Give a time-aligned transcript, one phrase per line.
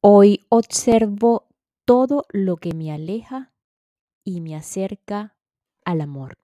[0.00, 1.48] Hoy observo
[1.84, 3.52] todo lo que me aleja
[4.24, 5.36] y me acerca
[5.84, 6.34] al amor.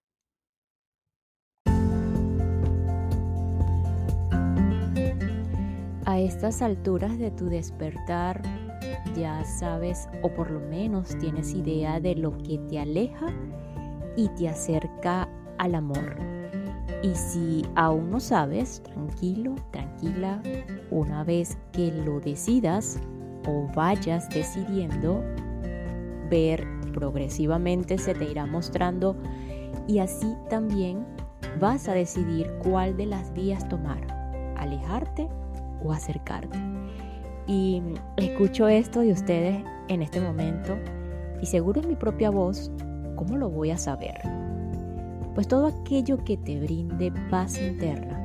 [6.04, 8.42] A estas alturas de tu despertar
[9.16, 13.26] ya sabes o por lo menos tienes idea de lo que te aleja
[14.16, 15.28] y te acerca
[15.58, 16.16] al amor.
[17.04, 20.42] Y si aún no sabes, tranquilo, tranquila,
[20.90, 22.98] una vez que lo decidas,
[23.46, 25.22] o vayas decidiendo,
[26.30, 29.16] ver progresivamente se te irá mostrando
[29.86, 31.04] y así también
[31.60, 34.06] vas a decidir cuál de las vías tomar,
[34.56, 35.28] alejarte
[35.82, 36.58] o acercarte.
[37.46, 37.82] Y
[38.16, 40.76] escucho esto de ustedes en este momento
[41.42, 42.72] y seguro en mi propia voz,
[43.16, 44.20] ¿cómo lo voy a saber?
[45.34, 48.20] Pues todo aquello que te brinde paz interna,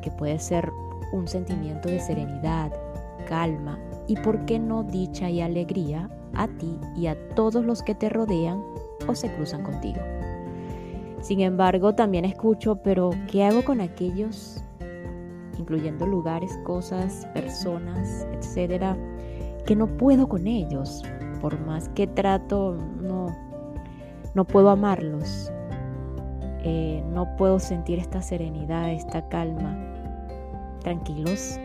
[0.00, 0.70] que puede ser
[1.12, 2.72] un sentimiento de serenidad,
[3.24, 7.94] calma y, por qué no, dicha y alegría a ti y a todos los que
[7.94, 8.62] te rodean
[9.06, 10.00] o se cruzan contigo.
[11.20, 14.62] Sin embargo, también escucho, pero ¿qué hago con aquellos,
[15.56, 18.96] incluyendo lugares, cosas, personas, etcétera,
[19.64, 21.02] que no puedo con ellos?
[21.40, 23.28] Por más que trato, no,
[24.34, 25.52] no puedo amarlos.
[26.64, 29.76] Eh, no puedo sentir esta serenidad, esta calma.
[30.80, 31.58] Tranquilos,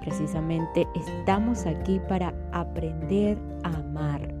[0.00, 4.34] Precisamente estamos aquí para aprender a amar.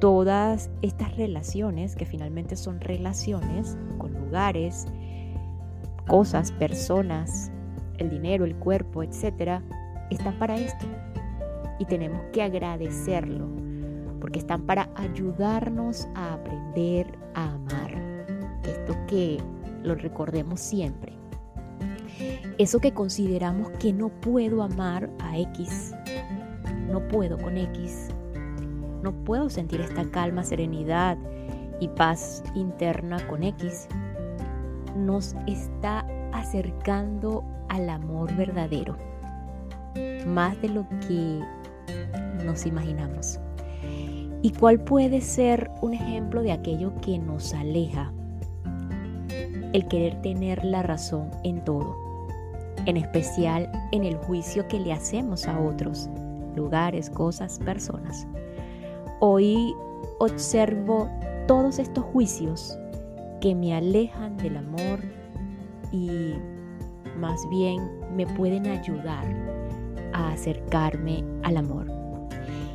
[0.00, 4.86] Todas estas relaciones, que finalmente son relaciones con lugares,
[6.06, 7.50] cosas, personas,
[7.96, 9.62] el dinero, el cuerpo, etcétera,
[10.10, 10.86] están para esto.
[11.78, 13.48] Y tenemos que agradecerlo,
[14.20, 17.90] porque están para ayudarnos a aprender a amar.
[18.64, 19.38] Esto que
[19.82, 21.15] lo recordemos siempre.
[22.58, 25.94] Eso que consideramos que no puedo amar a X,
[26.90, 28.08] no puedo con X,
[29.02, 31.18] no puedo sentir esta calma, serenidad
[31.80, 33.88] y paz interna con X,
[34.96, 38.96] nos está acercando al amor verdadero,
[40.26, 41.40] más de lo que
[42.42, 43.38] nos imaginamos.
[44.40, 48.14] ¿Y cuál puede ser un ejemplo de aquello que nos aleja?
[49.74, 52.05] El querer tener la razón en todo
[52.86, 56.08] en especial en el juicio que le hacemos a otros,
[56.54, 58.26] lugares, cosas, personas.
[59.20, 59.74] Hoy
[60.18, 61.08] observo
[61.46, 62.78] todos estos juicios
[63.40, 65.00] que me alejan del amor
[65.92, 66.34] y
[67.18, 69.24] más bien me pueden ayudar
[70.12, 71.86] a acercarme al amor.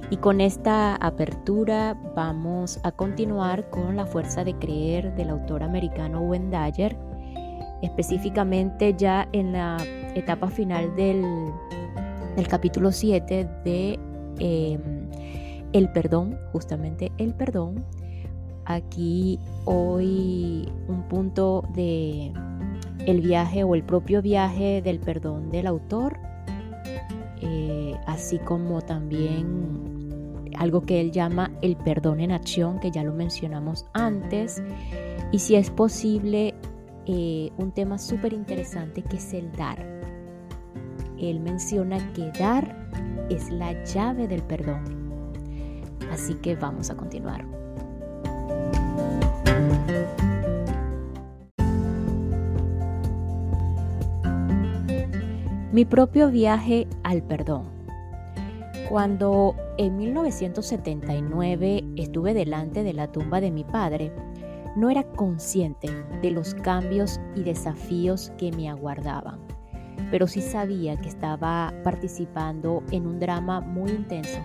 [0.09, 6.19] Y con esta apertura vamos a continuar con La fuerza de creer del autor americano
[6.21, 6.97] Wendayer
[7.81, 9.77] específicamente ya en la
[10.15, 11.23] etapa final del,
[12.49, 13.99] capítulo 7 de
[14.39, 15.09] em,
[15.73, 17.85] el perdón, justamente el perdón.
[18.65, 22.31] Aquí hoy un punto de
[23.05, 26.17] el viaje o el propio viaje del perdón del autor,
[27.41, 29.81] eh, así como también
[30.57, 34.61] algo que él llama el perdón en acción, que ya lo mencionamos antes,
[35.31, 36.53] y si es posible
[37.07, 40.00] eh, un tema súper interesante que es el dar.
[41.21, 42.75] Él menciona que dar
[43.29, 44.83] es la llave del perdón.
[46.11, 47.45] Así que vamos a continuar.
[55.71, 57.69] Mi propio viaje al perdón.
[58.89, 64.11] Cuando en 1979 estuve delante de la tumba de mi padre,
[64.75, 65.87] no era consciente
[66.21, 69.39] de los cambios y desafíos que me aguardaban,
[70.09, 74.39] pero sí sabía que estaba participando en un drama muy intenso.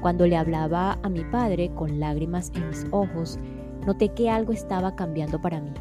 [0.00, 3.38] Cuando le hablaba a mi padre con lágrimas en mis ojos,
[3.86, 5.72] noté que algo estaba cambiando para mí.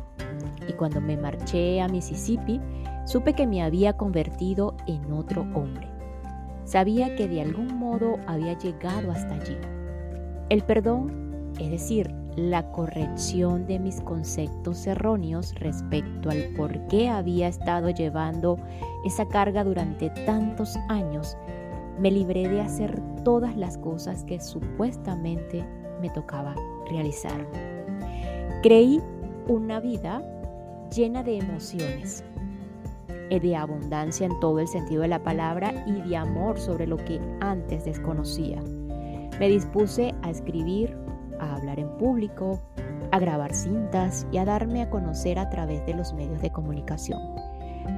[0.68, 2.59] Y cuando me marché a Mississippi,
[3.06, 5.88] supe que me había convertido en otro hombre.
[6.63, 9.58] Sabía que de algún modo había llegado hasta allí.
[10.49, 17.47] El perdón, es decir, la corrección de mis conceptos erróneos respecto al por qué había
[17.47, 18.58] estado llevando
[19.05, 21.37] esa carga durante tantos años,
[21.99, 25.66] me libré de hacer todas las cosas que supuestamente
[26.02, 26.55] me tocaba
[26.90, 27.47] realizar.
[28.61, 29.02] Creí
[29.47, 30.22] una vida
[30.93, 32.23] llena de emociones,
[33.29, 36.97] eh, de abundancia en todo el sentido de la palabra y de amor sobre lo
[36.97, 38.61] que antes desconocía.
[39.40, 40.96] Me dispuse a escribir
[41.40, 42.59] a hablar en público,
[43.11, 47.22] a grabar cintas y a darme a conocer a través de los medios de comunicación.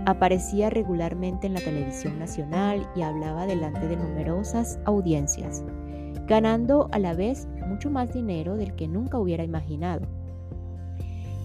[0.05, 5.63] Aparecía regularmente en la televisión nacional y hablaba delante de numerosas audiencias,
[6.27, 10.07] ganando a la vez mucho más dinero del que nunca hubiera imaginado.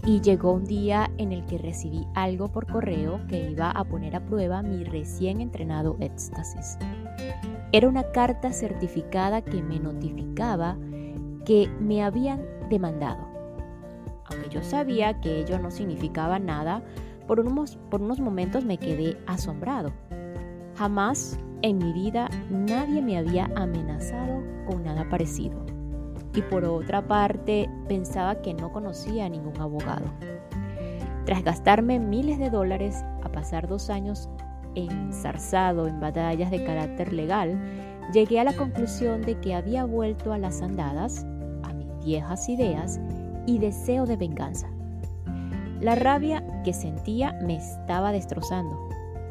[0.05, 4.17] Y llegó un día en el que recibí algo por correo que iba a poner
[4.17, 6.77] a prueba mi recién entrenado éxtasis.
[7.71, 10.77] Era una carta certificada que me notificaba
[11.45, 13.27] que me habían demandado.
[14.25, 16.83] Aunque yo sabía que ello no significaba nada,
[17.27, 19.93] por unos, por unos momentos me quedé asombrado.
[20.77, 25.65] Jamás en mi vida nadie me había amenazado con nada parecido.
[26.35, 30.07] Y por otra parte, pensaba que no conocía a ningún abogado.
[31.27, 34.29] Tras gastarme miles de dólares a pasar dos años
[34.75, 37.61] ensarzado en batallas de carácter legal,
[38.13, 41.27] llegué a la conclusión de que había vuelto a las andadas,
[42.05, 43.01] viejas ideas
[43.47, 44.69] y deseo de venganza.
[45.81, 48.89] La rabia que sentía me estaba destrozando.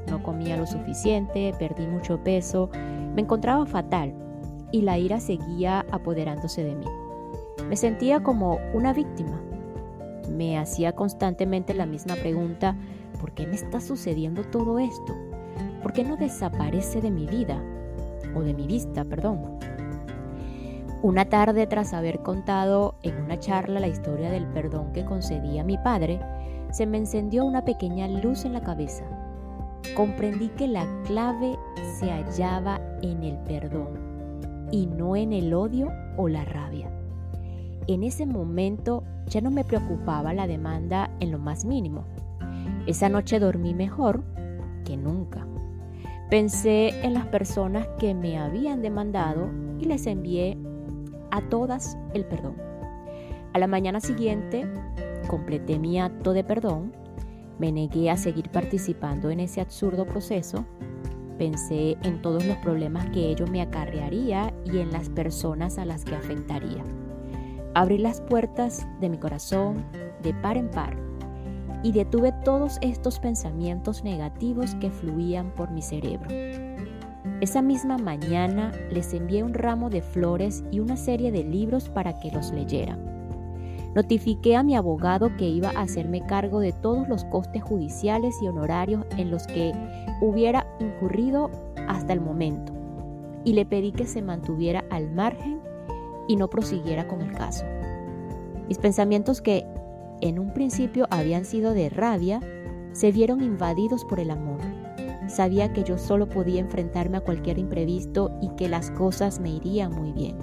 [0.10, 2.70] No comía lo suficiente, perdí mucho peso,
[3.16, 4.14] me encontraba fatal
[4.72, 6.86] y la ira seguía apoderándose de mí.
[7.70, 9.42] Me sentía como una víctima.
[10.30, 12.76] Me hacía constantemente la misma pregunta,
[13.20, 15.16] ¿por qué me está sucediendo todo esto?
[15.82, 17.62] ¿Por qué no desaparece de mi vida?
[18.36, 19.60] O de mi vista, perdón.
[21.04, 25.64] Una tarde, tras haber contado en una charla la historia del perdón que concedí a
[25.64, 26.20] mi padre,
[26.72, 29.04] se me encendió una pequeña luz en la cabeza.
[29.96, 31.58] Comprendí que la clave
[31.98, 36.92] se hallaba en el perdón y no en el odio o la rabia.
[37.88, 42.06] En ese momento ya no me preocupaba la demanda en lo más mínimo.
[42.86, 44.24] Esa noche dormí mejor
[44.86, 45.48] que nunca.
[46.30, 49.50] Pensé en las personas que me habían demandado
[49.80, 50.60] y les envié
[51.32, 52.56] a todas el perdón.
[53.54, 54.72] A la mañana siguiente
[55.28, 56.94] completé mi acto de perdón,
[57.60, 60.66] me negué a seguir participando en ese absurdo proceso,
[61.38, 66.06] pensé en todos los problemas que ello me acarrearía y en las personas a las
[66.06, 66.84] que afectaría.
[67.74, 69.86] Abrí las puertas de mi corazón
[70.24, 70.96] de par en par
[71.84, 76.30] y detuve todos estos pensamientos negativos que fluían por mi cerebro.
[77.42, 82.20] Esa misma mañana les envié un ramo de flores y una serie de libros para
[82.20, 83.00] que los leyeran.
[83.96, 88.48] Notifiqué a mi abogado que iba a hacerme cargo de todos los costes judiciales y
[88.48, 89.74] honorarios en los que
[90.22, 91.50] hubiera incurrido
[91.88, 92.74] hasta el momento
[93.44, 95.60] y le pedí que se mantuviera al margen
[96.28, 97.66] y no prosiguiera con el caso.
[98.68, 99.66] Mis pensamientos que
[100.22, 102.40] en un principio habían sido de rabia
[102.94, 104.61] se vieron invadidos por el amor.
[105.32, 109.96] Sabía que yo solo podía enfrentarme a cualquier imprevisto y que las cosas me irían
[109.96, 110.38] muy bien.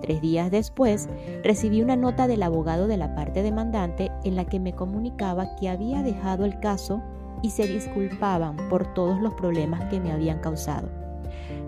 [0.00, 1.08] Tres días después,
[1.42, 5.68] recibí una nota del abogado de la parte demandante en la que me comunicaba que
[5.68, 7.02] había dejado el caso
[7.42, 10.88] y se disculpaban por todos los problemas que me habían causado.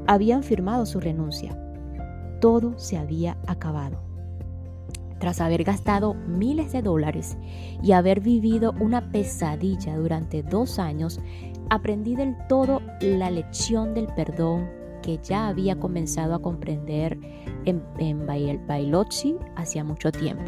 [0.07, 1.59] Habían firmado su renuncia.
[2.41, 3.99] Todo se había acabado.
[5.19, 7.37] Tras haber gastado miles de dólares
[7.83, 11.21] y haber vivido una pesadilla durante dos años,
[11.71, 14.69] aprendí del todo la lección del perdón
[15.03, 17.19] que ya había comenzado a comprender
[17.65, 18.27] en, en
[19.57, 20.45] hacía mucho tiempo.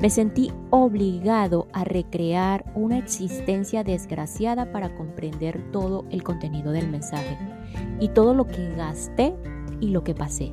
[0.00, 7.38] Me sentí obligado a recrear una existencia desgraciada para comprender todo el contenido del mensaje
[8.00, 9.34] y todo lo que gasté
[9.80, 10.52] y lo que pasé.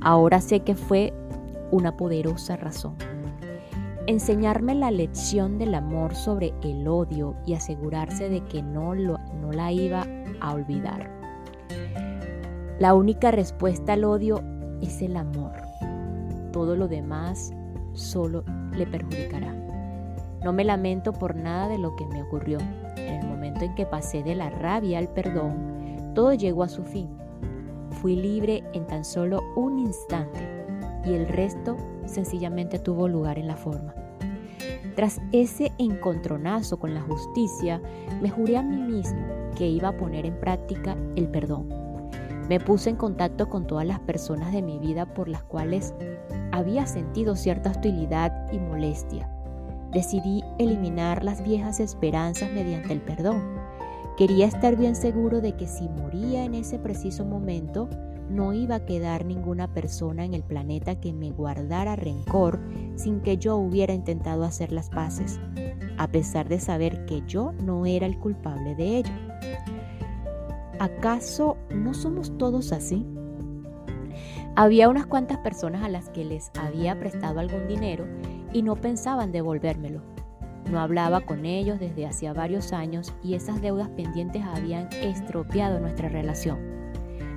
[0.00, 1.12] Ahora sé que fue
[1.70, 2.96] una poderosa razón.
[4.08, 9.50] Enseñarme la lección del amor sobre el odio y asegurarse de que no, lo, no
[9.50, 10.06] la iba
[10.40, 11.10] a olvidar.
[12.78, 14.40] La única respuesta al odio
[14.80, 15.54] es el amor.
[16.52, 17.52] Todo lo demás
[17.94, 18.44] solo
[18.76, 19.52] le perjudicará.
[20.44, 22.58] No me lamento por nada de lo que me ocurrió.
[22.96, 26.84] En el momento en que pasé de la rabia al perdón, todo llegó a su
[26.84, 27.08] fin.
[27.90, 30.38] Fui libre en tan solo un instante
[31.04, 31.76] y el resto
[32.08, 33.94] sencillamente tuvo lugar en la forma.
[34.94, 37.82] Tras ese encontronazo con la justicia,
[38.22, 41.68] me juré a mí mismo que iba a poner en práctica el perdón.
[42.48, 45.94] Me puse en contacto con todas las personas de mi vida por las cuales
[46.52, 49.28] había sentido cierta hostilidad y molestia.
[49.92, 53.42] Decidí eliminar las viejas esperanzas mediante el perdón.
[54.16, 57.88] Quería estar bien seguro de que si moría en ese preciso momento,
[58.30, 62.60] no iba a quedar ninguna persona en el planeta que me guardara rencor
[62.96, 65.40] sin que yo hubiera intentado hacer las paces,
[65.98, 69.12] a pesar de saber que yo no era el culpable de ello.
[70.78, 73.06] ¿Acaso no somos todos así?
[74.56, 78.06] Había unas cuantas personas a las que les había prestado algún dinero
[78.52, 80.02] y no pensaban devolvérmelo.
[80.70, 86.08] No hablaba con ellos desde hacía varios años y esas deudas pendientes habían estropeado nuestra
[86.08, 86.65] relación.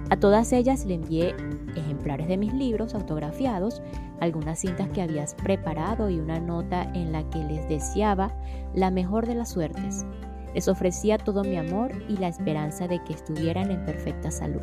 [0.10, 1.36] A todas ellas le envié
[1.76, 3.82] ejemplares de mis libros autografiados,
[4.20, 8.34] algunas cintas que habías preparado y una nota en la que les deseaba
[8.74, 10.06] la mejor de las suertes.
[10.56, 14.62] Les ofrecía todo mi amor y la esperanza de que estuvieran en perfecta salud.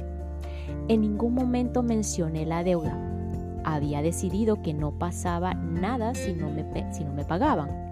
[0.88, 2.98] En ningún momento mencioné la deuda.
[3.64, 7.86] Había decidido que no pasaba nada si no me, si no me pagaban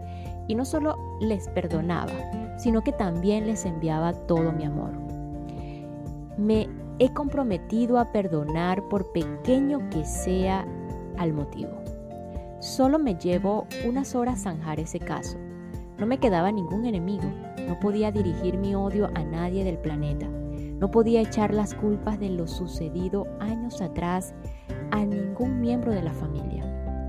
[0.49, 2.12] y no solo les perdonaba,
[2.58, 4.92] sino que también les enviaba todo mi amor.
[6.37, 10.66] Me he comprometido a perdonar por pequeño que sea
[11.18, 11.72] al motivo.
[12.60, 15.38] Solo me llevo unas horas zanjar ese caso.
[15.98, 17.30] No me quedaba ningún enemigo,
[17.68, 22.30] no podía dirigir mi odio a nadie del planeta, no podía echar las culpas de
[22.30, 24.34] lo sucedido años atrás
[24.90, 26.64] a ningún miembro de la familia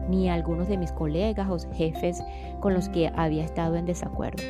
[0.10, 2.24] ni a algunos de mis colegas o jefes
[2.60, 4.44] con los que había estado en desacuerdo.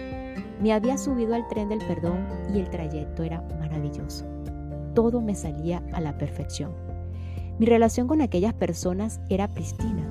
[0.62, 4.35] Me había subido al tren del perdón y el trayecto era maravilloso.
[4.96, 6.72] Todo me salía a la perfección.
[7.60, 10.10] Mi relación con aquellas personas era pristina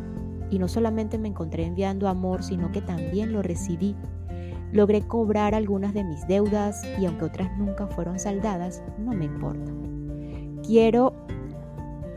[0.50, 3.96] y no solamente me encontré enviando amor, sino que también lo recibí.
[4.72, 9.72] Logré cobrar algunas de mis deudas y aunque otras nunca fueron saldadas, no me importa.
[10.62, 11.12] Quiero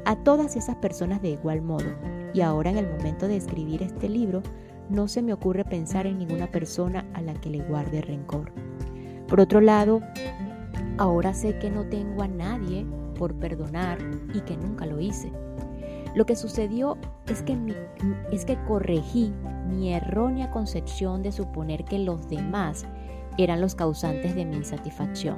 [0.06, 1.86] a todas esas personas de igual modo
[2.34, 4.44] y ahora en el momento de escribir este libro,
[4.90, 8.52] no se me ocurre pensar en ninguna persona a la que le guarde rencor.
[9.28, 10.02] Por otro lado,
[10.98, 12.86] ahora sé que no tengo a nadie
[13.18, 13.98] por perdonar
[14.34, 15.32] y que nunca lo hice.
[16.16, 17.58] Lo que sucedió es que,
[18.32, 19.34] es que corregí
[19.68, 22.86] mi errónea concepción de suponer que los demás
[23.38, 25.38] eran los causantes de mi insatisfacción.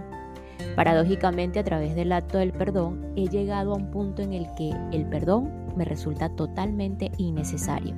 [0.75, 4.71] Paradójicamente, a través del acto del perdón, he llegado a un punto en el que
[4.91, 7.95] el perdón me resulta totalmente innecesario.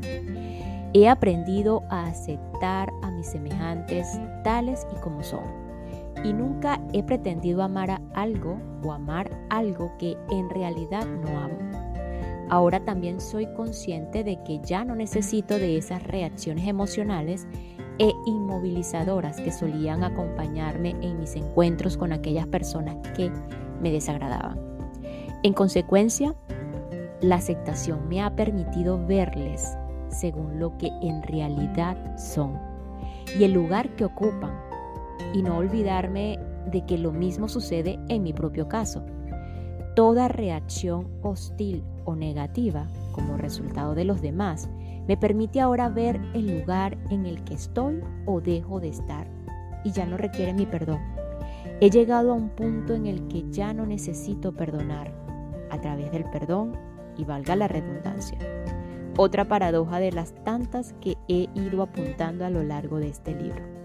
[0.93, 4.07] He aprendido a aceptar a mis semejantes
[4.43, 5.70] tales y como son.
[6.23, 11.57] Y nunca he pretendido amar a algo o amar algo que en realidad no amo.
[12.49, 17.47] Ahora también soy consciente de que ya no necesito de esas reacciones emocionales
[17.97, 23.31] e inmovilizadoras que solían acompañarme en mis encuentros con aquellas personas que
[23.81, 24.59] me desagradaban.
[25.43, 26.35] En consecuencia,
[27.21, 29.77] la aceptación me ha permitido verles
[30.09, 32.59] según lo que en realidad son
[33.39, 34.51] y el lugar que ocupan
[35.33, 36.39] y no olvidarme
[36.71, 39.03] de que lo mismo sucede en mi propio caso.
[39.95, 44.69] Toda reacción hostil o negativa como resultado de los demás
[45.07, 49.27] me permite ahora ver el lugar en el que estoy o dejo de estar
[49.83, 50.99] y ya no requiere mi perdón.
[51.79, 55.11] He llegado a un punto en el que ya no necesito perdonar.
[55.71, 56.77] A través del perdón
[57.17, 58.37] y valga la redundancia.
[59.17, 63.80] Otra paradoja de las tantas que he ido apuntando a lo largo de este libro.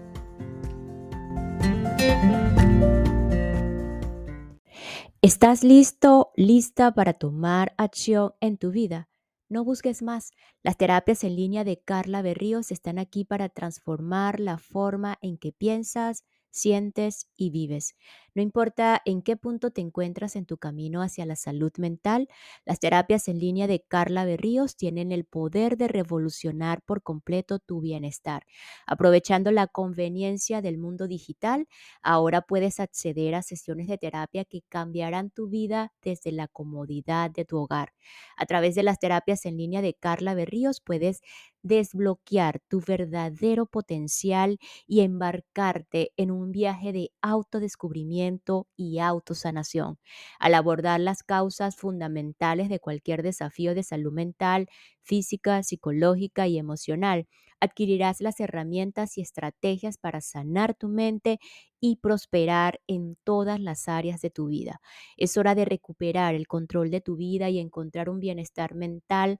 [5.21, 9.09] ¿Estás listo, lista para tomar acción en tu vida?
[9.49, 10.31] No busques más.
[10.63, 15.51] Las terapias en línea de Carla Berríos están aquí para transformar la forma en que
[15.51, 17.95] piensas, sientes y vives.
[18.37, 22.27] No importa en qué punto te encuentras en tu camino hacia la salud mental,
[22.65, 27.81] las terapias en línea de Carla Berríos tienen el poder de revolucionar por completo tu
[27.81, 28.45] bienestar.
[28.85, 31.67] Aprovechando la conveniencia del mundo digital,
[32.03, 37.43] ahora puedes acceder a sesiones de terapia que cambiarán tu vida desde la comodidad de
[37.43, 37.93] tu hogar.
[38.35, 41.21] A través de las terapias en línea de Carla Berríos puedes
[41.63, 48.26] desbloquear tu verdadero potencial y embarcarte en un viaje de autodescubrimiento
[48.75, 49.99] y autosanación.
[50.39, 54.67] Al abordar las causas fundamentales de cualquier desafío de salud mental,
[55.03, 57.27] física, psicológica y emocional,
[57.59, 61.39] adquirirás las herramientas y estrategias para sanar tu mente
[61.79, 64.81] y prosperar en todas las áreas de tu vida.
[65.17, 69.39] Es hora de recuperar el control de tu vida y encontrar un bienestar mental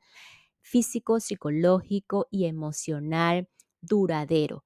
[0.61, 3.49] físico, psicológico y emocional
[3.81, 4.65] duradero.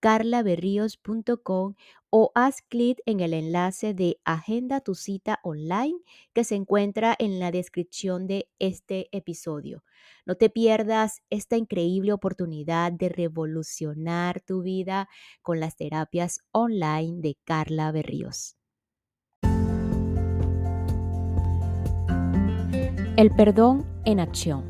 [0.00, 1.74] www.carlaberríos.com
[2.10, 5.98] o haz clic en el enlace de Agenda tu cita online
[6.32, 9.84] que se encuentra en la descripción de este episodio.
[10.26, 15.08] No te pierdas esta increíble oportunidad de revolucionar tu vida
[15.42, 18.56] con las terapias online de Carla Berríos.
[23.16, 24.64] El perdón en acción.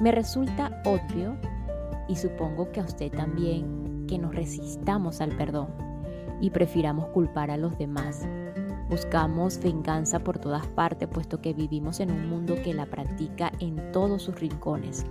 [0.00, 1.38] Me resulta obvio
[2.08, 5.68] y supongo que a usted también que nos resistamos al perdón
[6.40, 8.26] y prefiramos culpar a los demás.
[8.88, 13.90] Buscamos venganza por todas partes puesto que vivimos en un mundo que la practica en
[13.90, 15.04] todos sus rincones.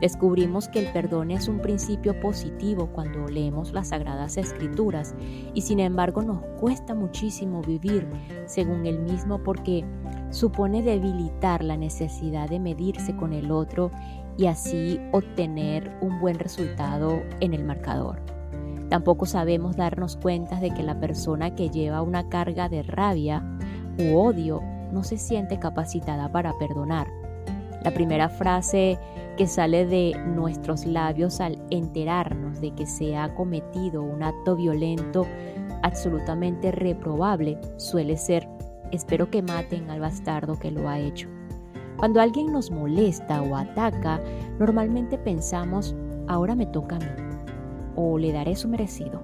[0.00, 5.14] Descubrimos que el perdón es un principio positivo cuando leemos las sagradas escrituras
[5.52, 8.08] y sin embargo nos cuesta muchísimo vivir
[8.46, 9.84] según el mismo porque
[10.30, 13.90] supone debilitar la necesidad de medirse con el otro
[14.38, 18.37] y así obtener un buen resultado en el marcador.
[18.88, 23.44] Tampoco sabemos darnos cuenta de que la persona que lleva una carga de rabia
[23.98, 27.06] u odio no se siente capacitada para perdonar.
[27.82, 28.98] La primera frase
[29.36, 35.26] que sale de nuestros labios al enterarnos de que se ha cometido un acto violento
[35.82, 38.48] absolutamente reprobable suele ser
[38.90, 41.28] espero que maten al bastardo que lo ha hecho.
[41.98, 44.20] Cuando alguien nos molesta o ataca,
[44.58, 45.94] normalmente pensamos,
[46.26, 47.27] ahora me toca a mí,
[47.98, 49.20] o le daré su merecido.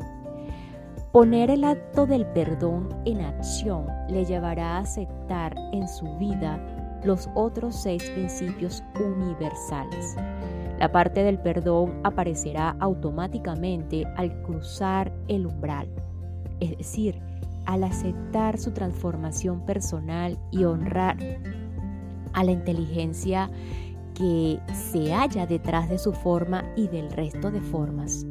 [1.12, 6.58] Poner el acto del perdón en acción le llevará a aceptar en su vida
[7.04, 10.16] los otros seis principios universales.
[10.80, 15.88] La parte del perdón aparecerá automáticamente al cruzar el umbral,
[16.58, 17.20] es decir,
[17.66, 21.16] al aceptar su transformación personal y honrar
[22.32, 23.48] a la inteligencia
[24.14, 28.26] que se halla detrás de su forma y del resto de formas.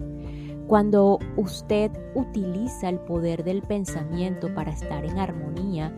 [0.67, 5.93] Cuando usted utiliza el poder del pensamiento para estar en armonía,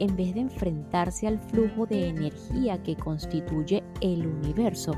[0.00, 4.92] en vez de enfrentarse al flujo de energía que constituye el universo,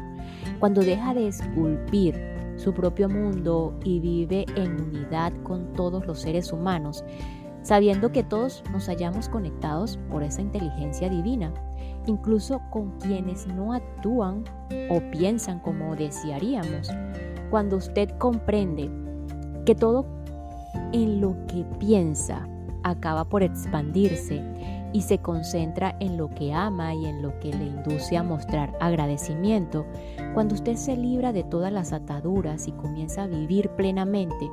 [0.59, 2.19] cuando deja de esculpir
[2.57, 7.05] su propio mundo y vive en unidad con todos los seres humanos,
[7.62, 11.53] sabiendo que todos nos hallamos conectados por esa inteligencia divina,
[12.07, 14.45] incluso con quienes no actúan
[14.89, 16.91] o piensan como desearíamos.
[17.50, 18.91] Cuando usted comprende
[19.64, 20.07] que todo
[20.93, 22.47] en lo que piensa
[22.83, 24.42] acaba por expandirse
[24.92, 28.77] y se concentra en lo que ama y en lo que le induce a mostrar
[28.81, 29.87] agradecimiento,
[30.35, 34.51] cuando usted se libra de todas las ataduras y comienza a vivir plenamente,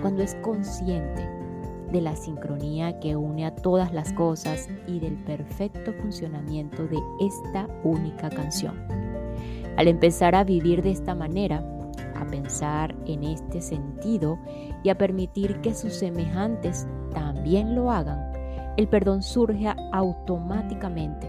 [0.00, 1.28] cuando es consciente
[1.90, 7.68] de la sincronía que une a todas las cosas y del perfecto funcionamiento de esta
[7.84, 8.76] única canción.
[9.76, 11.62] Al empezar a vivir de esta manera,
[12.22, 14.38] a pensar en este sentido
[14.82, 18.32] y a permitir que sus semejantes también lo hagan,
[18.76, 21.28] el perdón surge automáticamente.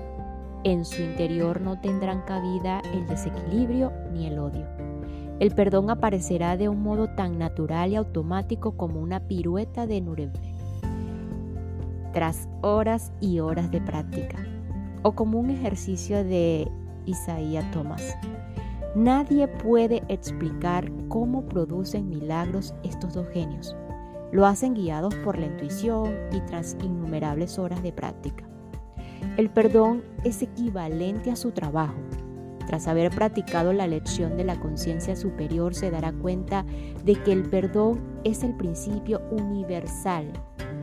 [0.63, 4.65] En su interior no tendrán cabida el desequilibrio ni el odio.
[5.39, 10.53] El perdón aparecerá de un modo tan natural y automático como una pirueta de Nuremberg
[12.13, 14.37] tras horas y horas de práctica,
[15.01, 16.67] o como un ejercicio de
[17.05, 18.15] Isaías Thomas.
[18.95, 23.75] Nadie puede explicar cómo producen milagros estos dos genios.
[24.31, 28.43] Lo hacen guiados por la intuición y tras innumerables horas de práctica.
[29.37, 31.95] El perdón es equivalente a su trabajo.
[32.67, 36.63] Tras haber practicado la lección de la conciencia superior se dará cuenta
[37.03, 40.31] de que el perdón es el principio universal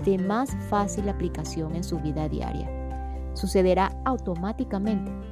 [0.05, 2.69] de más fácil aplicación en su vida diaria.
[3.35, 5.30] Sucederá automáticamente.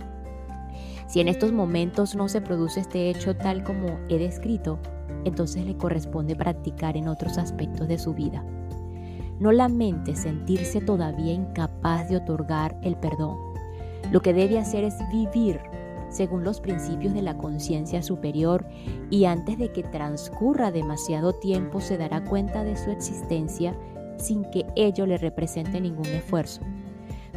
[1.08, 4.78] Si en estos momentos no se produce este hecho tal como he descrito,
[5.24, 8.44] entonces le corresponde practicar en otros aspectos de su vida.
[9.40, 13.38] No lamente sentirse todavía incapaz de otorgar el perdón.
[14.12, 15.60] Lo que debe hacer es vivir
[16.10, 18.66] según los principios de la conciencia superior
[19.10, 23.74] y antes de que transcurra demasiado tiempo se dará cuenta de su existencia
[24.18, 26.60] sin que ello le represente ningún esfuerzo.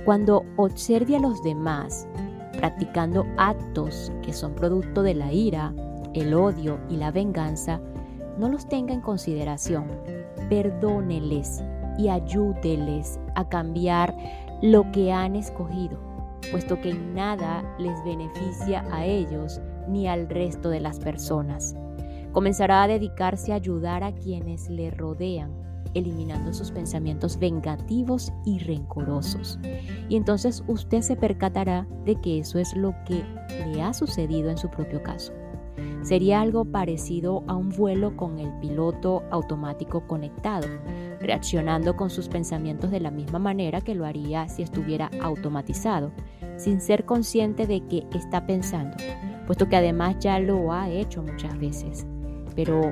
[0.04, 2.08] Cuando observe a los demás
[2.58, 5.74] practicando actos que son producto de la ira,
[6.14, 7.80] el odio y la venganza,
[8.38, 9.86] no los tenga en consideración.
[10.50, 11.64] Perdóneles
[11.98, 14.16] y ayúdeles a cambiar
[14.62, 16.00] lo que han escogido,
[16.52, 21.76] puesto que nada les beneficia a ellos ni al resto de las personas.
[22.32, 25.61] Comenzará a dedicarse a ayudar a quienes le rodean
[25.94, 29.60] eliminando sus pensamientos vengativos y rencorosos.
[30.10, 33.24] Y entonces usted se percatará de que eso es lo que
[33.68, 35.34] le ha sucedido en su propio caso.
[36.02, 40.68] Sería algo parecido a un vuelo con el piloto automático conectado,
[41.20, 46.12] reaccionando con sus pensamientos de la misma manera que lo haría si estuviera automatizado,
[46.58, 48.98] sin ser consciente de que está pensando,
[49.46, 52.08] puesto que además ya lo ha hecho muchas veces.
[52.56, 52.92] Pero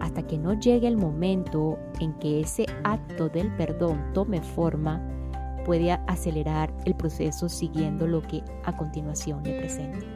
[0.00, 5.02] hasta que no llegue el momento en que ese acto del perdón tome forma,
[5.64, 10.06] puede acelerar el proceso siguiendo lo que a continuación le presento.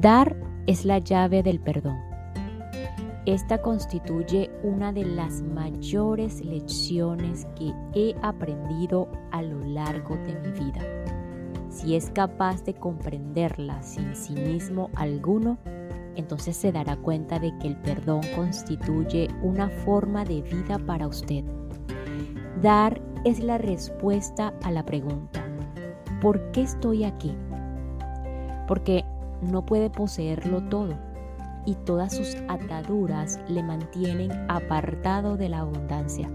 [0.00, 0.34] Dar
[0.66, 2.09] es la llave del perdón.
[3.30, 10.50] Esta constituye una de las mayores lecciones que he aprendido a lo largo de mi
[10.50, 10.80] vida.
[11.68, 15.58] Si es capaz de comprenderla sin cinismo alguno,
[16.16, 21.44] entonces se dará cuenta de que el perdón constituye una forma de vida para usted.
[22.60, 25.44] Dar es la respuesta a la pregunta,
[26.20, 27.36] ¿por qué estoy aquí?
[28.66, 29.04] Porque
[29.40, 31.09] no puede poseerlo todo
[31.66, 36.30] y todas sus ataduras le mantienen apartado de la abundancia.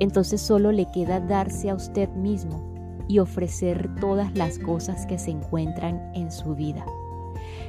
[0.00, 2.70] Entonces solo le queda darse a usted mismo
[3.08, 6.84] y ofrecer todas las cosas que se encuentran en su vida.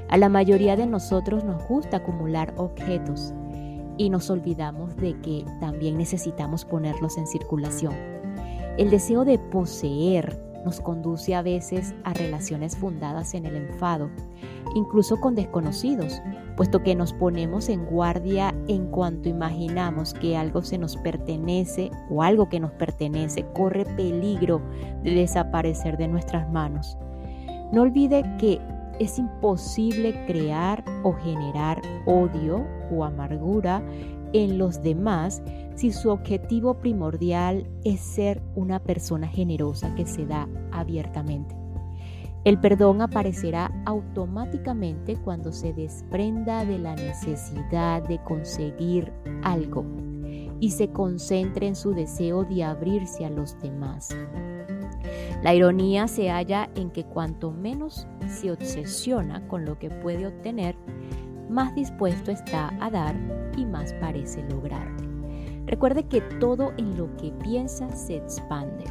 [0.10, 3.34] A la mayoría de nosotros nos gusta acumular objetos
[3.98, 7.94] y nos olvidamos de que también necesitamos ponerlos en circulación.
[8.78, 14.10] El deseo de poseer nos conduce a veces a relaciones fundadas en el enfado,
[14.76, 16.22] incluso con desconocidos,
[16.56, 22.24] puesto que nos ponemos en guardia en cuanto imaginamos que algo se nos pertenece o
[22.24, 24.62] algo que nos pertenece corre peligro
[25.04, 26.98] de desaparecer de nuestras manos.
[27.72, 28.60] No olvide que
[29.00, 33.82] es imposible crear o generar odio o amargura
[34.34, 35.42] en los demás
[35.76, 41.56] si su objetivo primordial es ser una persona generosa que se da abiertamente.
[42.44, 49.14] El perdón aparecerá automáticamente cuando se desprenda de la necesidad de conseguir
[49.44, 49.86] algo
[50.60, 54.10] y se concentre en su deseo de abrirse a los demás.
[55.44, 60.76] La ironía se halla en que cuanto menos se obsesiona con lo que puede obtener,
[61.52, 63.16] más dispuesto está a dar
[63.58, 64.88] y más parece lograr.
[65.66, 68.86] Recuerde que todo en lo que piensa se expande.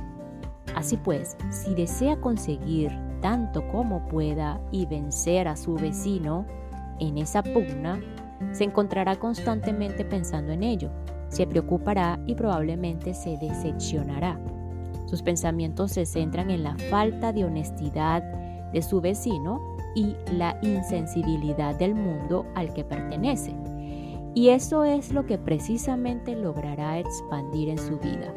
[0.77, 6.47] Así pues, si desea conseguir tanto como pueda y vencer a su vecino
[7.01, 8.01] en esa pugna,
[8.53, 10.91] se encontrará constantemente pensando en ello,
[11.29, 14.39] se preocupará y probablemente se decepcionará.
[15.07, 18.23] Sus pensamientos se centran en la falta de honestidad
[18.73, 19.61] de su vecino
[19.95, 23.55] y la insensibilidad del mundo al que pertenece.
[24.35, 28.33] Y eso es lo que precisamente logrará expandir en su vida,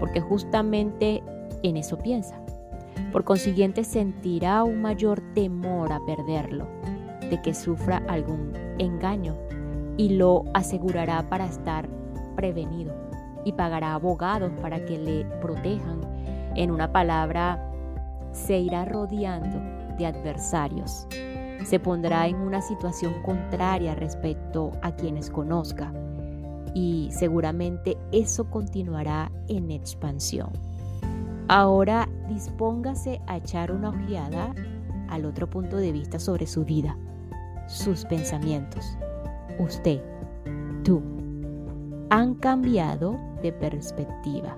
[0.00, 1.22] porque justamente
[1.62, 2.40] en eso piensa.
[3.12, 6.66] Por consiguiente sentirá un mayor temor a perderlo,
[7.30, 9.34] de que sufra algún engaño,
[9.96, 11.88] y lo asegurará para estar
[12.34, 12.92] prevenido,
[13.44, 16.00] y pagará abogados para que le protejan.
[16.56, 17.64] En una palabra,
[18.32, 21.06] se irá rodeando de adversarios.
[21.64, 25.92] Se pondrá en una situación contraria respecto a quienes conozca
[26.74, 30.50] y seguramente eso continuará en expansión.
[31.48, 34.54] Ahora dispóngase a echar una ojeada
[35.08, 36.96] al otro punto de vista sobre su vida,
[37.66, 38.96] sus pensamientos.
[39.58, 40.00] Usted,
[40.84, 41.02] tú,
[42.10, 44.56] han cambiado de perspectiva.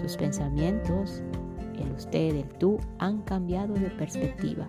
[0.00, 1.22] Sus pensamientos,
[1.82, 4.68] el usted, el tú, han cambiado de perspectiva.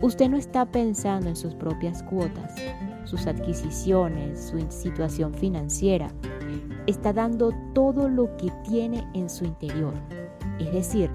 [0.00, 2.54] Usted no está pensando en sus propias cuotas,
[3.04, 6.08] sus adquisiciones, su situación financiera.
[6.86, 9.94] Está dando todo lo que tiene en su interior,
[10.60, 11.10] es decir,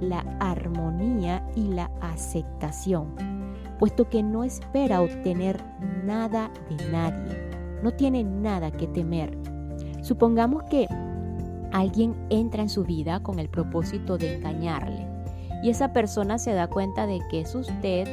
[0.00, 3.14] la armonía y la aceptación,
[3.78, 5.60] puesto que no espera obtener
[6.04, 7.36] nada de nadie,
[7.82, 9.36] no tiene nada que temer.
[10.02, 10.86] Supongamos que
[11.72, 15.06] alguien entra en su vida con el propósito de engañarle
[15.62, 18.06] y esa persona se da cuenta de que es usted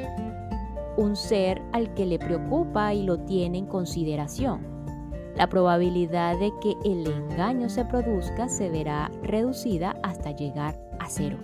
[0.98, 4.62] un ser al que le preocupa y lo tiene en consideración.
[5.36, 11.38] La probabilidad de que el engaño se produzca se verá reducida hasta llegar a cero.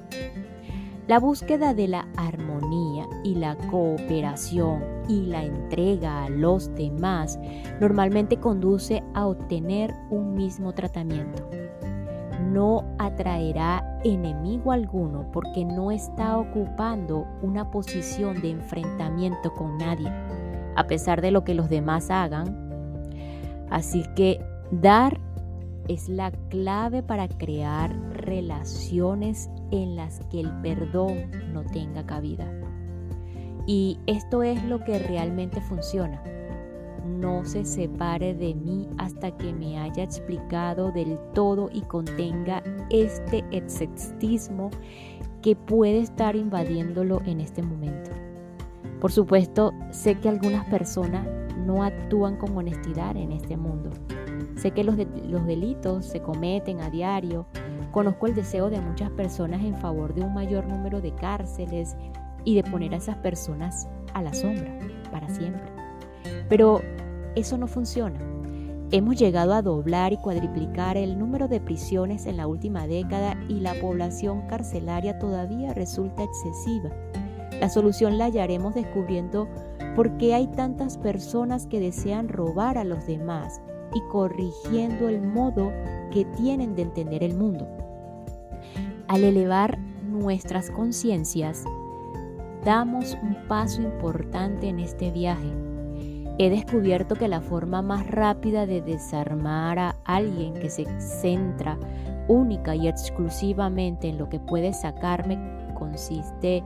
[1.07, 7.37] La búsqueda de la armonía y la cooperación y la entrega a los demás
[7.81, 11.60] normalmente conduce a obtener un mismo tratamiento
[12.41, 20.11] no atraerá enemigo alguno porque no está ocupando una posición de enfrentamiento con nadie,
[20.75, 22.69] a pesar de lo que los demás hagan.
[23.69, 25.19] Así que dar
[25.87, 32.51] es la clave para crear relaciones en las que el perdón no tenga cabida.
[33.67, 36.21] Y esto es lo que realmente funciona
[37.05, 43.43] no se separe de mí hasta que me haya explicado del todo y contenga este
[43.51, 44.69] exceptismo
[45.41, 48.11] que puede estar invadiéndolo en este momento.
[48.99, 51.27] Por supuesto, sé que algunas personas
[51.65, 53.89] no actúan con honestidad en este mundo.
[54.55, 54.95] Sé que los,
[55.27, 57.47] los delitos se cometen a diario.
[57.91, 61.95] Conozco el deseo de muchas personas en favor de un mayor número de cárceles
[62.45, 64.77] y de poner a esas personas a la sombra
[65.11, 65.80] para siempre.
[66.49, 66.81] Pero
[67.35, 68.19] eso no funciona.
[68.93, 73.61] Hemos llegado a doblar y cuadriplicar el número de prisiones en la última década y
[73.61, 76.89] la población carcelaria todavía resulta excesiva.
[77.61, 79.47] La solución la hallaremos descubriendo
[79.95, 83.61] por qué hay tantas personas que desean robar a los demás
[83.93, 85.71] y corrigiendo el modo
[86.11, 87.69] que tienen de entender el mundo.
[89.07, 91.63] Al elevar nuestras conciencias,
[92.65, 95.70] damos un paso importante en este viaje
[96.41, 101.77] He descubierto que la forma más rápida de desarmar a alguien que se centra
[102.27, 105.37] única y exclusivamente en lo que puede sacarme
[105.75, 106.63] consiste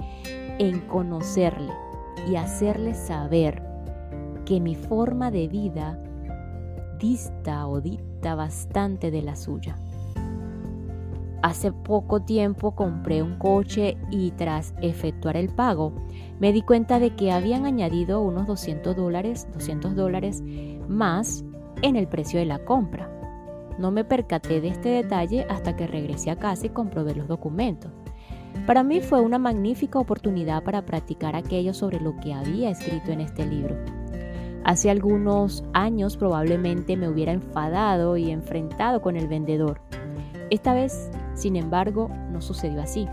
[0.60, 1.74] en conocerle
[2.26, 3.62] y hacerle saber
[4.46, 6.00] que mi forma de vida
[6.98, 9.76] dista o dicta bastante de la suya.
[11.46, 15.94] Hace poco tiempo compré un coche y tras efectuar el pago
[16.40, 20.42] me di cuenta de que habían añadido unos 200 dólares, 200 dólares
[20.88, 21.46] más
[21.84, 23.12] en el precio de la compra.
[23.78, 27.92] No me percaté de este detalle hasta que regresé a casa y comprobé los documentos.
[28.66, 33.22] Para mí fue una magnífica oportunidad para practicar aquello sobre lo que había escrito en
[33.22, 33.76] este libro.
[34.64, 39.80] Hace algunos años probablemente me hubiera enfadado y enfrentado con el vendedor.
[40.50, 43.08] Esta vez sin embargo, no sucedió así.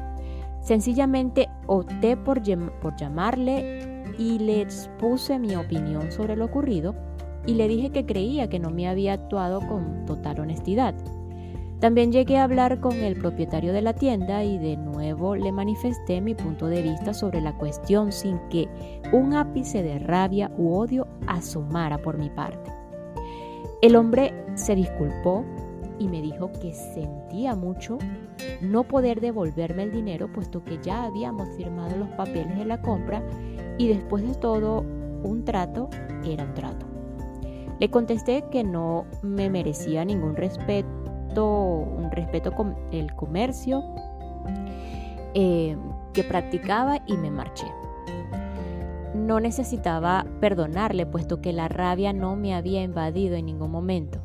[0.60, 2.40] Sencillamente opté por,
[2.80, 6.94] por llamarle y le expuse mi opinión sobre lo ocurrido
[7.46, 10.94] y le dije que creía que no me había actuado con total honestidad.
[11.80, 16.20] También llegué a hablar con el propietario de la tienda y de nuevo le manifesté
[16.20, 18.68] mi punto de vista sobre la cuestión sin que
[19.12, 22.70] un ápice de rabia u odio asomara por mi parte.
[23.80, 25.44] El hombre se disculpó
[25.98, 27.98] y me dijo que sentía mucho
[28.60, 33.22] no poder devolverme el dinero puesto que ya habíamos firmado los papeles de la compra
[33.78, 34.84] y después de todo
[35.22, 35.88] un trato
[36.24, 36.86] era un trato.
[37.78, 43.82] Le contesté que no me merecía ningún respeto, un respeto con el comercio
[45.34, 45.76] eh,
[46.12, 47.66] que practicaba y me marché.
[49.14, 54.20] No necesitaba perdonarle puesto que la rabia no me había invadido en ningún momento.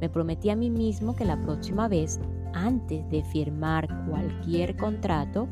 [0.00, 2.20] Me prometí a mí mismo que la próxima vez,
[2.54, 5.46] antes de firmar cualquier contrato,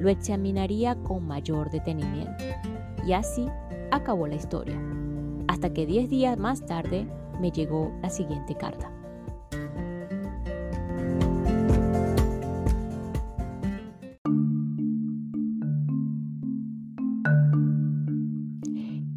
[0.00, 2.44] lo examinaría con mayor detenimiento.
[3.06, 3.46] Y así
[3.90, 4.80] acabó la historia.
[5.48, 7.06] Hasta que 10 días más tarde
[7.40, 8.90] me llegó la siguiente carta.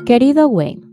[0.06, 0.93] Querido Wayne,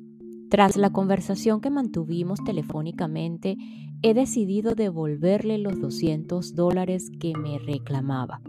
[0.50, 3.56] tras la conversación que mantuvimos telefónicamente,
[4.02, 8.40] he decidido devolverle los 200 dólares que me reclamaba.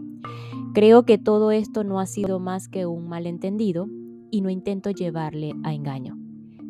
[0.74, 3.86] Creo que todo esto no ha sido más que un malentendido
[4.32, 6.18] y no intento llevarle a engaño.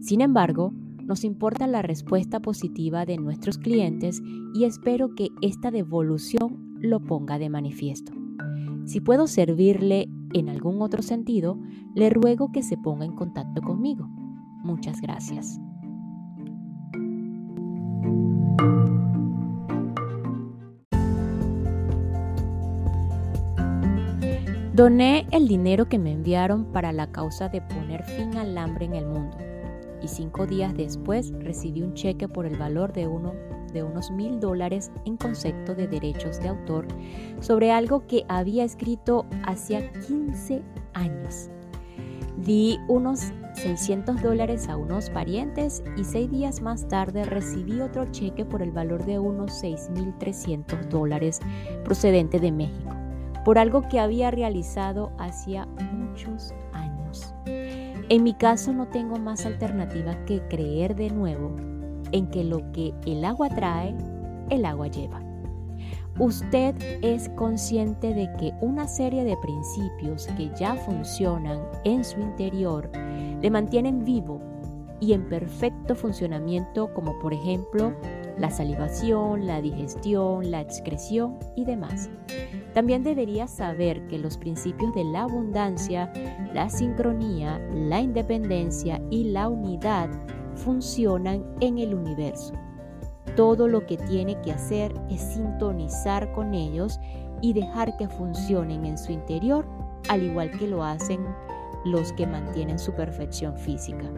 [0.00, 4.20] Sin embargo, nos importa la respuesta positiva de nuestros clientes
[4.54, 8.12] y espero que esta devolución lo ponga de manifiesto.
[8.84, 11.58] Si puedo servirle en algún otro sentido,
[11.94, 14.10] le ruego que se ponga en contacto conmigo.
[14.62, 15.60] Muchas gracias.
[24.74, 28.94] Doné el dinero que me enviaron para la causa de poner fin al hambre en
[28.94, 29.36] el mundo
[30.02, 33.34] y cinco días después recibí un cheque por el valor de, uno,
[33.72, 36.86] de unos mil dólares en concepto de derechos de autor
[37.40, 40.62] sobre algo que había escrito hacía 15
[40.94, 41.50] años.
[42.38, 48.44] Di unos 600 dólares a unos parientes y seis días más tarde recibí otro cheque
[48.44, 51.40] por el valor de unos 6.300 dólares
[51.84, 52.94] procedente de México,
[53.44, 57.34] por algo que había realizado hacía muchos años.
[58.08, 61.54] En mi caso no tengo más alternativa que creer de nuevo
[62.12, 63.94] en que lo que el agua trae,
[64.50, 65.20] el agua lleva.
[66.18, 72.90] Usted es consciente de que una serie de principios que ya funcionan en su interior
[73.42, 74.40] le mantienen vivo
[75.00, 77.92] y en perfecto funcionamiento como por ejemplo
[78.38, 82.08] la salivación, la digestión, la excreción y demás.
[82.72, 86.10] También debería saber que los principios de la abundancia,
[86.54, 90.08] la sincronía, la independencia y la unidad
[90.54, 92.54] funcionan en el universo
[93.36, 97.00] todo lo que tiene que hacer es sintonizar con ellos
[97.40, 99.66] y dejar que funcionen en su interior,
[100.08, 101.24] al igual que lo hacen
[101.84, 104.10] los que mantienen su perfección física.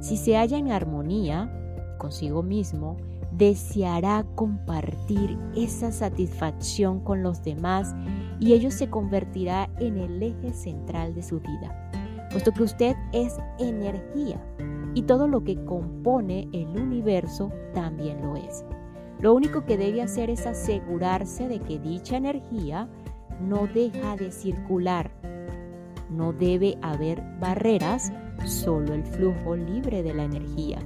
[0.00, 1.50] Si se halla en armonía
[1.98, 2.96] consigo mismo,
[3.32, 7.94] deseará compartir esa satisfacción con los demás
[8.40, 11.90] y ello se convertirá en el eje central de su vida,
[12.30, 14.40] puesto que usted es energía
[14.94, 18.64] y todo lo que compone el universo también lo es.
[19.20, 22.88] Lo único que debe hacer es asegurarse de que dicha energía
[23.40, 25.10] no deja de circular.
[26.12, 28.12] No debe haber barreras,
[28.46, 30.78] solo el flujo libre de la energía.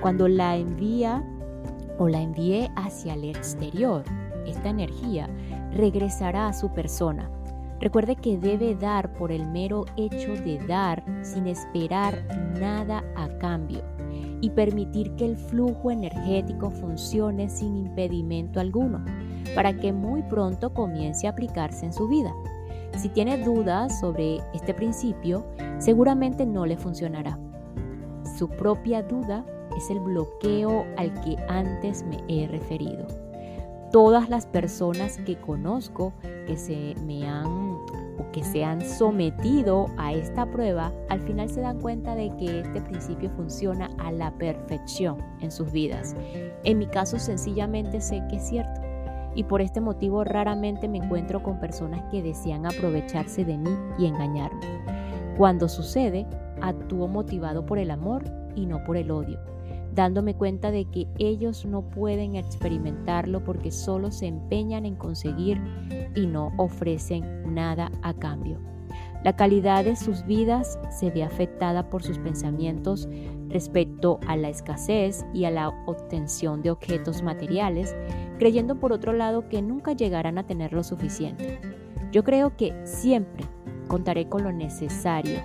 [0.00, 1.22] Cuando la envía
[1.98, 4.04] o la envíe hacia el exterior,
[4.46, 5.28] esta energía
[5.72, 7.30] regresará a su persona.
[7.80, 12.24] Recuerde que debe dar por el mero hecho de dar sin esperar
[12.58, 13.82] nada a cambio
[14.40, 19.04] y permitir que el flujo energético funcione sin impedimento alguno
[19.54, 22.32] para que muy pronto comience a aplicarse en su vida.
[22.96, 25.44] Si tiene dudas sobre este principio,
[25.78, 27.38] seguramente no le funcionará.
[28.38, 29.44] Su propia duda
[29.76, 33.06] es el bloqueo al que antes me he referido.
[33.90, 36.12] Todas las personas que conozco
[36.46, 41.60] que se me han o que se han sometido a esta prueba, al final se
[41.60, 46.14] dan cuenta de que este principio funciona a la perfección en sus vidas.
[46.62, 48.83] En mi caso sencillamente sé que es cierto
[49.34, 54.06] y por este motivo raramente me encuentro con personas que desean aprovecharse de mí y
[54.06, 54.66] engañarme.
[55.36, 56.26] Cuando sucede,
[56.60, 59.38] actúo motivado por el amor y no por el odio
[59.94, 65.60] dándome cuenta de que ellos no pueden experimentarlo porque solo se empeñan en conseguir
[66.14, 68.58] y no ofrecen nada a cambio.
[69.24, 73.08] La calidad de sus vidas se ve afectada por sus pensamientos
[73.48, 77.96] respecto a la escasez y a la obtención de objetos materiales,
[78.38, 81.60] creyendo por otro lado que nunca llegarán a tener lo suficiente.
[82.12, 83.44] Yo creo que siempre
[83.88, 85.40] contaré con lo necesario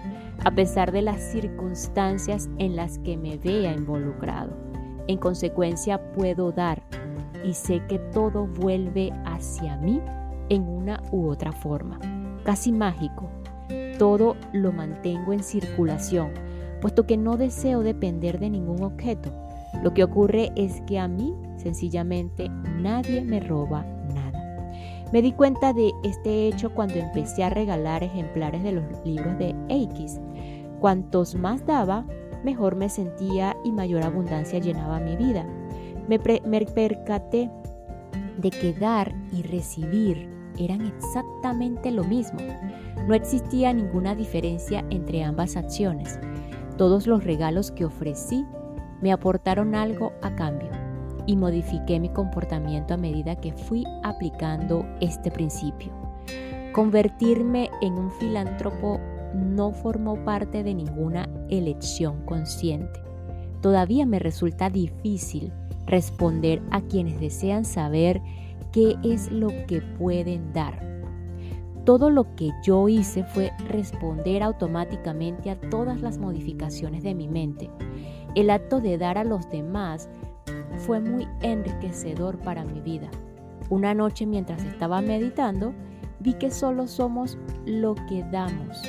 [0.45, 4.55] a pesar de las circunstancias en las que me vea involucrado.
[5.07, 6.83] En consecuencia puedo dar
[7.43, 10.01] y sé que todo vuelve hacia mí
[10.49, 11.99] en una u otra forma.
[12.43, 13.29] Casi mágico.
[13.97, 16.31] Todo lo mantengo en circulación,
[16.81, 19.31] puesto que no deseo depender de ningún objeto.
[19.83, 23.85] Lo que ocurre es que a mí sencillamente nadie me roba
[25.11, 29.55] me di cuenta de este hecho cuando empecé a regalar ejemplares de los libros de
[29.67, 30.19] X.
[30.79, 32.05] Cuantos más daba,
[32.43, 35.47] mejor me sentía y mayor abundancia llenaba mi vida.
[36.07, 37.49] Me, me percaté
[38.37, 40.29] de que dar y recibir
[40.59, 42.39] eran exactamente lo mismo.
[43.07, 46.19] No existía ninguna diferencia entre ambas acciones.
[46.77, 48.45] Todos los regalos que ofrecí
[49.01, 50.69] me aportaron algo a cambio
[51.25, 55.91] y modifiqué mi comportamiento a medida que fui aplicando este principio.
[56.73, 58.99] Convertirme en un filántropo
[59.33, 62.99] no formó parte de ninguna elección consciente.
[63.61, 65.51] Todavía me resulta difícil
[65.85, 68.21] responder a quienes desean saber
[68.71, 70.87] qué es lo que pueden dar.
[71.85, 77.69] Todo lo que yo hice fue responder automáticamente a todas las modificaciones de mi mente.
[78.39, 80.07] El acto de dar a los demás
[80.77, 83.09] fue muy enriquecedor para mi vida.
[83.69, 85.73] Una noche mientras estaba meditando,
[86.21, 88.81] vi que solo somos lo que damos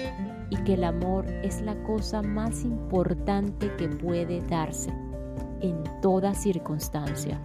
[0.51, 4.93] y que el amor es la cosa más importante que puede darse
[5.61, 7.41] en toda circunstancia.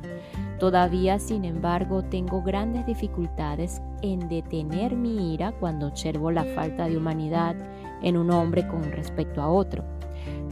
[0.60, 6.98] Todavía, sin embargo, tengo grandes dificultades en detener mi ira cuando observo la falta de
[6.98, 7.56] humanidad
[8.04, 9.95] en un hombre con respecto a otro.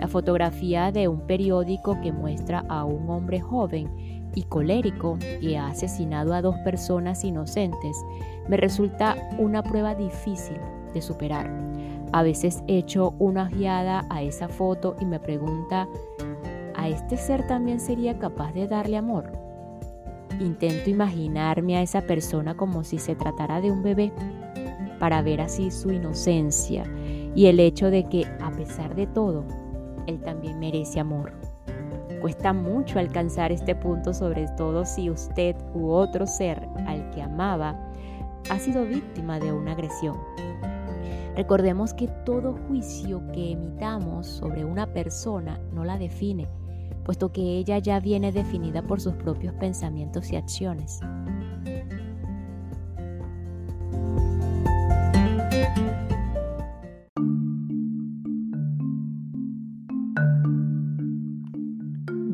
[0.03, 3.89] La fotografía de un periódico que muestra a un hombre joven
[4.35, 7.95] y colérico que ha asesinado a dos personas inocentes
[8.49, 10.57] me resulta una prueba difícil
[10.93, 11.49] de superar.
[12.11, 15.87] A veces echo una ojeada a esa foto y me pregunta,
[16.75, 19.31] ¿a este ser también sería capaz de darle amor?
[20.41, 24.11] Intento imaginarme a esa persona como si se tratara de un bebé
[24.99, 26.83] para ver así su inocencia
[27.35, 29.62] y el hecho de que, a pesar de todo,
[30.07, 31.33] él también merece amor.
[32.21, 37.77] Cuesta mucho alcanzar este punto, sobre todo si usted u otro ser al que amaba
[38.49, 40.17] ha sido víctima de una agresión.
[41.35, 46.47] Recordemos que todo juicio que emitamos sobre una persona no la define,
[47.03, 50.99] puesto que ella ya viene definida por sus propios pensamientos y acciones.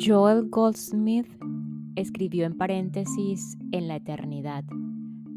[0.09, 1.27] Joel Goldsmith
[1.95, 4.63] escribió en paréntesis en la eternidad,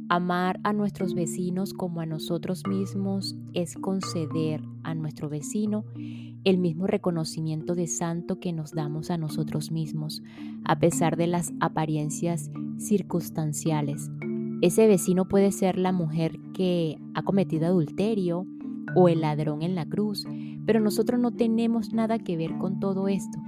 [0.08, 5.84] Amar a nuestros vecinos como a nosotros mismos es conceder a nuestro vecino
[6.44, 10.22] el mismo reconocimiento de santo que nos damos a nosotros mismos,
[10.64, 14.10] a pesar de las apariencias circunstanciales.
[14.62, 18.46] Ese vecino puede ser la mujer que ha cometido adulterio
[18.96, 20.26] o el ladrón en la cruz,
[20.64, 23.38] pero nosotros no tenemos nada que ver con todo esto.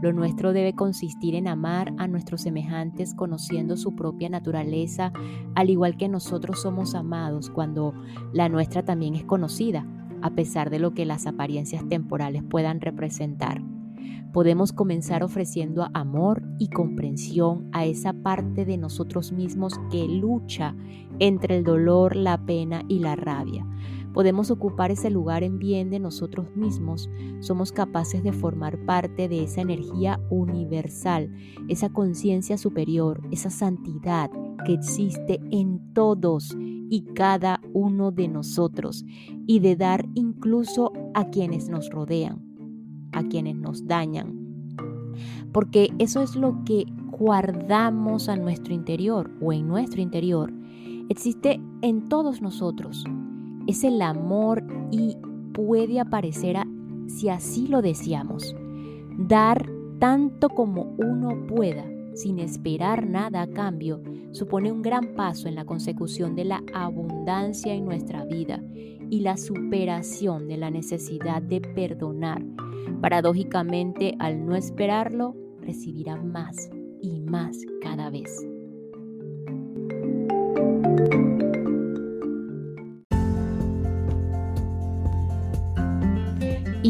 [0.00, 5.12] Lo nuestro debe consistir en amar a nuestros semejantes conociendo su propia naturaleza,
[5.54, 7.92] al igual que nosotros somos amados cuando
[8.32, 9.86] la nuestra también es conocida,
[10.22, 13.62] a pesar de lo que las apariencias temporales puedan representar.
[14.32, 20.74] Podemos comenzar ofreciendo amor y comprensión a esa parte de nosotros mismos que lucha
[21.18, 23.66] entre el dolor, la pena y la rabia
[24.12, 27.08] podemos ocupar ese lugar en bien de nosotros mismos,
[27.40, 31.32] somos capaces de formar parte de esa energía universal,
[31.68, 34.30] esa conciencia superior, esa santidad
[34.64, 39.04] que existe en todos y cada uno de nosotros
[39.46, 42.42] y de dar incluso a quienes nos rodean,
[43.12, 44.38] a quienes nos dañan.
[45.52, 46.84] Porque eso es lo que
[47.20, 50.52] guardamos a nuestro interior o en nuestro interior.
[51.08, 53.04] Existe en todos nosotros
[53.66, 55.16] es el amor y
[55.52, 56.56] puede aparecer
[57.06, 58.54] si así lo deseamos.
[59.18, 61.84] Dar tanto como uno pueda,
[62.14, 64.02] sin esperar nada a cambio,
[64.32, 68.62] supone un gran paso en la consecución de la abundancia en nuestra vida
[69.10, 72.42] y la superación de la necesidad de perdonar.
[73.00, 76.70] Paradójicamente, al no esperarlo, recibirá más
[77.02, 78.30] y más cada vez.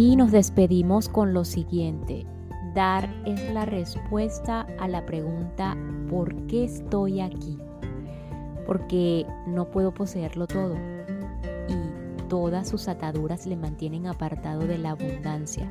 [0.03, 2.25] Y nos despedimos con lo siguiente.
[2.75, 5.77] Dar es la respuesta a la pregunta
[6.09, 7.59] ¿por qué estoy aquí?
[8.67, 10.75] Porque no puedo poseerlo todo
[11.69, 15.71] y todas sus ataduras le mantienen apartado de la abundancia.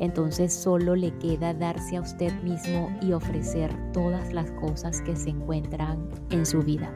[0.00, 5.30] Entonces solo le queda darse a usted mismo y ofrecer todas las cosas que se
[5.30, 6.92] encuentran en su vida.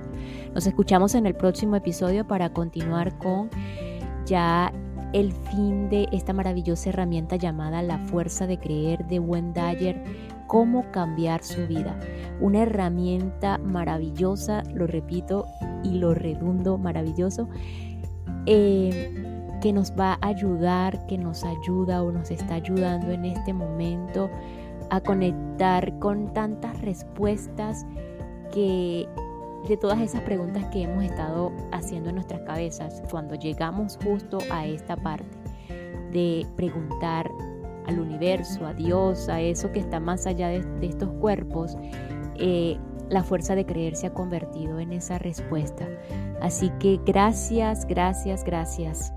[0.53, 3.51] Nos escuchamos en el próximo episodio para continuar con
[4.27, 4.73] ya
[5.13, 10.03] el fin de esta maravillosa herramienta llamada la fuerza de creer de Wendayer,
[10.47, 11.99] cómo cambiar su vida.
[12.41, 15.47] Una herramienta maravillosa, lo repito
[15.83, 17.49] y lo redundo, maravilloso,
[18.47, 23.53] eh, que nos va a ayudar, que nos ayuda o nos está ayudando en este
[23.53, 24.31] momento
[24.91, 27.87] a conectar con tantas respuestas
[28.53, 29.09] que
[29.69, 34.67] de todas esas preguntas que hemos estado haciendo en nuestras cabezas cuando llegamos justo a
[34.67, 35.37] esta parte
[36.13, 37.31] de preguntar
[37.87, 41.77] al universo, a Dios, a eso que está más allá de, estos cuerpos,
[42.37, 42.77] eh,
[43.09, 45.87] la fuerza de creer se ha convertido en esa respuesta.
[46.41, 49.13] Así que gracias, gracias, gracias